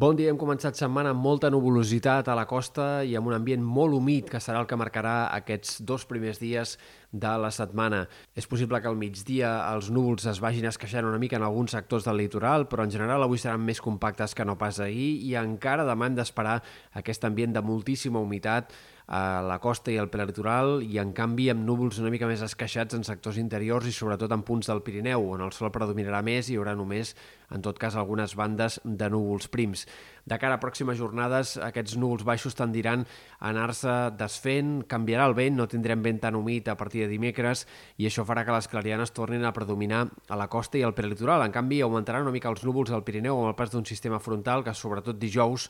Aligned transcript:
Bon 0.00 0.16
dia, 0.16 0.30
hem 0.32 0.38
començat 0.40 0.78
setmana 0.78 1.10
amb 1.12 1.20
molta 1.20 1.50
nuvolositat 1.52 2.30
a 2.32 2.34
la 2.38 2.46
costa 2.48 3.02
i 3.04 3.10
amb 3.18 3.28
un 3.28 3.34
ambient 3.36 3.60
molt 3.60 3.92
humit 3.92 4.30
que 4.32 4.38
serà 4.40 4.62
el 4.62 4.68
que 4.70 4.78
marcarà 4.80 5.26
aquests 5.36 5.82
dos 5.84 6.06
primers 6.08 6.38
dies 6.40 6.78
de 7.12 7.32
la 7.42 7.50
setmana. 7.52 8.06
És 8.32 8.48
possible 8.48 8.80
que 8.80 8.88
al 8.88 8.96
migdia 8.96 9.50
els 9.74 9.90
núvols 9.92 10.24
es 10.30 10.40
vagin 10.40 10.70
esqueixant 10.70 11.04
una 11.04 11.20
mica 11.20 11.36
en 11.36 11.44
alguns 11.44 11.76
sectors 11.76 12.08
del 12.08 12.16
litoral, 12.22 12.64
però 12.70 12.86
en 12.88 12.94
general 12.94 13.26
avui 13.26 13.42
seran 13.42 13.60
més 13.60 13.82
compactes 13.84 14.32
que 14.32 14.46
no 14.48 14.56
pas 14.56 14.80
ahir 14.80 15.10
i 15.26 15.34
encara 15.36 15.84
demà 15.84 16.08
hem 16.08 16.16
d'esperar 16.16 16.62
aquest 16.96 17.28
ambient 17.28 17.52
de 17.58 17.60
moltíssima 17.60 18.24
humitat 18.24 18.72
a 19.10 19.42
la 19.42 19.58
costa 19.58 19.90
i 19.90 19.96
al 19.98 20.06
prelitoral 20.06 20.84
i 20.86 21.00
en 21.02 21.10
canvi 21.10 21.48
amb 21.50 21.64
núvols 21.66 21.98
una 21.98 22.12
mica 22.14 22.28
més 22.30 22.44
esqueixats 22.46 22.94
en 22.94 23.02
sectors 23.02 23.40
interiors 23.42 23.88
i 23.90 23.94
sobretot 23.94 24.30
en 24.30 24.44
punts 24.46 24.70
del 24.70 24.84
Pirineu, 24.86 25.24
on 25.34 25.42
el 25.42 25.50
sol 25.50 25.72
predominarà 25.74 26.22
més 26.22 26.46
i 26.46 26.54
hi 26.54 26.60
haurà 26.60 26.76
només, 26.78 27.16
en 27.50 27.64
tot 27.66 27.78
cas, 27.82 27.96
algunes 27.98 28.36
bandes 28.38 28.78
de 28.84 29.08
núvols 29.10 29.50
prims. 29.50 29.82
De 30.30 30.38
cara 30.38 30.54
a 30.54 30.62
pròximes 30.62 30.94
jornades, 31.00 31.56
aquests 31.58 31.96
núvols 31.98 32.22
baixos 32.22 32.54
tendiran 32.54 33.02
a 33.02 33.50
anar-se 33.50 33.94
desfent, 34.14 34.84
canviarà 34.86 35.26
el 35.26 35.34
vent, 35.34 35.56
no 35.58 35.66
tindrem 35.66 36.04
vent 36.06 36.20
tan 36.22 36.38
humit 36.38 36.70
a 36.70 36.76
partir 36.78 37.02
de 37.02 37.10
dimecres 37.10 37.64
i 37.98 38.06
això 38.06 38.22
farà 38.28 38.44
que 38.46 38.54
les 38.54 38.70
clarianes 38.70 39.10
tornin 39.16 39.42
a 39.42 39.54
predominar 39.56 40.04
a 40.28 40.38
la 40.38 40.46
costa 40.46 40.78
i 40.78 40.84
al 40.86 40.94
prelitoral. 40.94 41.42
En 41.42 41.56
canvi, 41.56 41.80
augmentaran 41.82 42.22
una 42.22 42.36
mica 42.36 42.52
els 42.52 42.62
núvols 42.62 42.94
al 42.94 43.02
Pirineu 43.02 43.40
amb 43.40 43.50
el 43.50 43.58
pas 43.58 43.74
d'un 43.74 43.88
sistema 43.88 44.22
frontal 44.22 44.62
que, 44.62 44.76
sobretot 44.76 45.18
dijous, 45.18 45.66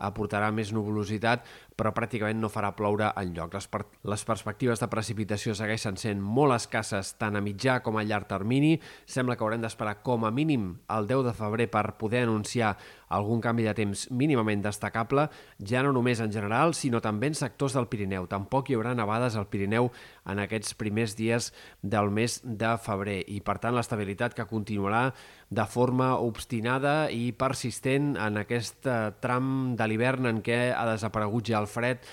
aportarà 0.00 0.50
més 0.54 0.72
nuvolositat, 0.74 1.44
però 1.76 1.92
pràcticament 1.96 2.40
no 2.40 2.50
farà 2.52 2.72
ploure 2.76 3.12
en 3.20 3.34
lloc. 3.36 3.54
Les, 3.56 3.68
per 3.70 3.84
les 4.12 4.24
perspectives 4.28 4.82
de 4.82 4.88
precipitació 4.92 5.54
segueixen 5.56 5.98
sent 6.00 6.20
molt 6.20 6.56
escasses 6.56 7.14
tant 7.20 7.38
a 7.38 7.44
mitjà 7.44 7.80
com 7.84 8.00
a 8.00 8.04
llarg 8.04 8.28
termini. 8.30 8.74
Sembla 9.06 9.36
que 9.36 9.46
haurem 9.46 9.64
d'esperar 9.64 10.00
com 10.06 10.26
a 10.26 10.32
mínim 10.34 10.72
el 10.92 11.08
10 11.10 11.28
de 11.30 11.36
febrer 11.36 11.70
per 11.72 11.86
poder 12.00 12.24
anunciar 12.26 12.74
algun 13.10 13.42
canvi 13.42 13.66
de 13.66 13.74
temps 13.76 14.06
mínimament 14.14 14.62
destacable, 14.64 15.26
ja 15.66 15.82
no 15.84 15.92
només 15.94 16.22
en 16.22 16.32
general, 16.32 16.74
sinó 16.78 17.02
també 17.02 17.30
en 17.30 17.36
sectors 17.38 17.76
del 17.76 17.88
Pirineu. 17.90 18.28
Tampoc 18.30 18.70
hi 18.70 18.78
haurà 18.78 18.94
nevades 18.94 19.36
al 19.36 19.48
Pirineu 19.50 19.90
en 20.30 20.42
aquests 20.42 20.76
primers 20.78 21.16
dies 21.18 21.50
del 21.82 22.10
mes 22.14 22.40
de 22.44 22.72
febrer 22.82 23.20
i, 23.26 23.40
per 23.44 23.58
tant, 23.58 23.74
l'estabilitat 23.76 24.36
que 24.38 24.48
continuarà 24.50 25.10
de 25.50 25.66
forma 25.66 26.14
obstinada 26.22 27.10
i 27.10 27.32
persistent 27.36 28.14
en 28.16 28.40
aquest 28.44 28.86
eh, 28.86 28.98
tram 29.20 29.74
de 29.76 29.90
l'hivern 29.90 30.30
en 30.30 30.42
què 30.46 30.68
ha 30.70 30.86
desaparegut 30.92 31.50
ja 31.50 31.58
el 31.58 31.70
fred 31.70 32.06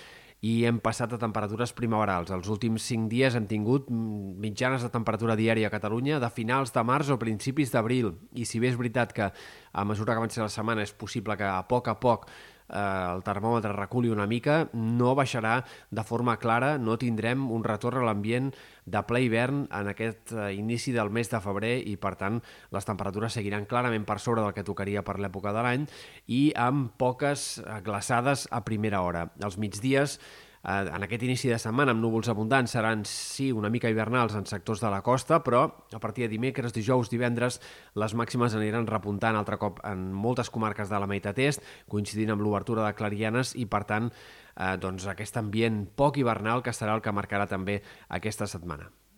i 0.45 0.65
hem 0.69 0.77
passat 0.83 1.15
a 1.15 1.19
temperatures 1.21 1.73
primaverals. 1.73 2.29
Els 2.33 2.49
últims 2.53 2.85
cinc 2.85 3.09
dies 3.09 3.35
hem 3.35 3.47
tingut 3.49 3.87
mitjanes 3.89 4.83
de 4.85 4.91
temperatura 4.93 5.37
diària 5.39 5.71
a 5.71 5.73
Catalunya 5.73 6.19
de 6.21 6.29
finals 6.29 6.73
de 6.75 6.83
març 6.85 7.09
o 7.09 7.17
principis 7.17 7.73
d'abril. 7.73 8.13
I 8.37 8.45
si 8.45 8.61
bé 8.61 8.69
és 8.69 8.77
veritat 8.77 9.15
que 9.17 9.31
a 9.31 9.85
mesura 9.85 10.13
que 10.13 10.21
avanci 10.21 10.43
la 10.43 10.51
setmana 10.53 10.85
és 10.85 10.93
possible 10.93 11.37
que 11.37 11.47
a 11.49 11.63
poc 11.65 11.89
a 11.89 11.97
poc 11.97 12.29
eh, 12.69 13.13
el 13.13 13.23
termòmetre 13.25 13.73
reculi 13.75 14.11
una 14.13 14.27
mica, 14.27 14.67
no 14.73 15.13
baixarà 15.17 15.59
de 15.89 16.03
forma 16.07 16.37
clara, 16.41 16.77
no 16.77 16.97
tindrem 16.97 17.47
un 17.51 17.65
retorn 17.67 18.01
a 18.01 18.07
l'ambient 18.07 18.51
de 18.85 19.03
ple 19.07 19.23
hivern 19.25 19.65
en 19.71 19.91
aquest 19.91 20.33
eh, 20.33 20.51
inici 20.55 20.95
del 20.95 21.11
mes 21.13 21.31
de 21.31 21.41
febrer 21.43 21.75
i, 21.87 21.97
per 21.99 22.15
tant, 22.19 22.41
les 22.71 22.87
temperatures 22.87 23.39
seguiran 23.39 23.67
clarament 23.67 24.07
per 24.07 24.19
sobre 24.23 24.43
del 24.45 24.55
que 24.55 24.65
tocaria 24.67 25.03
per 25.03 25.19
l'època 25.19 25.53
de 25.55 25.63
l'any 25.65 25.87
i 26.27 26.41
amb 26.55 26.93
poques 26.97 27.57
glaçades 27.83 28.47
a 28.51 28.63
primera 28.65 29.03
hora. 29.03 29.27
Els 29.43 29.57
migdies 29.59 30.17
eh, 30.17 30.46
en 30.67 31.03
aquest 31.05 31.23
inici 31.23 31.47
de 31.47 31.57
setmana 31.61 31.93
amb 31.95 32.03
núvols 32.03 32.27
abundants 32.27 32.73
seran, 32.75 33.05
sí, 33.07 33.53
una 33.55 33.71
mica 33.71 33.89
hivernals 33.89 34.35
en 34.35 34.45
sectors 34.49 34.83
de 34.83 34.91
la 34.91 34.99
costa, 35.01 35.39
però 35.43 35.63
a 35.95 36.01
partir 36.03 36.25
de 36.25 36.33
dimecres, 36.33 36.75
dijous, 36.75 37.07
divendres, 37.13 37.61
les 37.95 38.15
màximes 38.19 38.55
aniran 38.57 38.89
repuntant 38.91 39.39
altre 39.39 39.59
cop 39.61 39.79
en 39.87 40.09
moltes 40.11 40.51
comarques 40.51 40.91
de 40.91 40.99
la 40.99 41.07
meitat 41.07 41.39
est, 41.39 41.63
coincidint 41.87 42.35
amb 42.35 42.43
l'obertura 42.43 42.83
de 42.83 42.93
clarianes 42.99 43.55
i, 43.55 43.65
per 43.65 43.85
tant, 43.87 44.11
eh, 44.11 44.75
doncs 44.75 45.07
aquest 45.07 45.39
ambient 45.39 45.85
poc 45.95 46.19
hivernal 46.19 46.63
que 46.63 46.75
serà 46.75 46.99
el 46.99 47.05
que 47.05 47.15
marcarà 47.15 47.47
també 47.47 47.81
aquesta 48.19 48.47
setmana. 48.47 48.91